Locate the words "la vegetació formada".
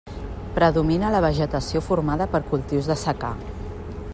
1.15-2.27